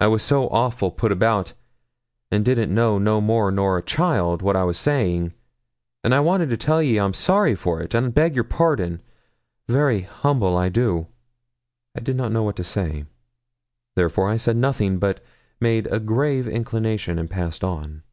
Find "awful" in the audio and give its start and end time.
0.48-0.90